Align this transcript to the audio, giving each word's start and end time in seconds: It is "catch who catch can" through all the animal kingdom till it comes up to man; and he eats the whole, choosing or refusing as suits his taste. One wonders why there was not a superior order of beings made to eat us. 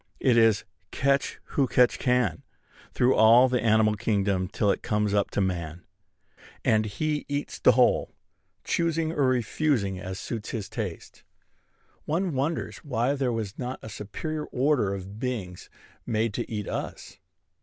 It 0.19 0.35
is 0.35 0.65
"catch 0.89 1.39
who 1.53 1.67
catch 1.67 1.99
can" 1.99 2.41
through 2.91 3.13
all 3.13 3.47
the 3.47 3.61
animal 3.61 3.95
kingdom 3.95 4.47
till 4.47 4.71
it 4.71 4.81
comes 4.81 5.13
up 5.13 5.29
to 5.29 5.41
man; 5.41 5.83
and 6.65 6.87
he 6.87 7.23
eats 7.29 7.59
the 7.59 7.73
whole, 7.73 8.11
choosing 8.63 9.11
or 9.11 9.27
refusing 9.27 9.99
as 9.99 10.17
suits 10.17 10.49
his 10.49 10.69
taste. 10.69 11.23
One 12.05 12.33
wonders 12.33 12.77
why 12.77 13.13
there 13.13 13.31
was 13.31 13.59
not 13.59 13.77
a 13.83 13.89
superior 13.89 14.45
order 14.45 14.91
of 14.95 15.19
beings 15.19 15.69
made 16.07 16.33
to 16.33 16.51
eat 16.51 16.67
us. 16.67 17.19